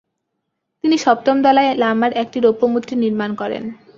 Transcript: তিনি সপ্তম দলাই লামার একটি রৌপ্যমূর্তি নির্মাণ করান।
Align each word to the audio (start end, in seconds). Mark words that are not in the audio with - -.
তিনি 0.83 0.95
সপ্তম 0.97 1.35
দলাই 1.41 1.67
লামার 1.77 2.11
একটি 2.13 2.37
রৌপ্যমূর্তি 2.39 2.93
নির্মাণ 2.95 3.31
করান। 3.35 3.63